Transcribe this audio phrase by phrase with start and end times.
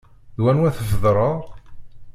[0.35, 1.39] D wanwa tefḍreḍ?